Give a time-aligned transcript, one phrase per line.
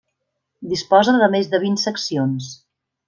[0.71, 2.49] Disposa de més de vint seccions.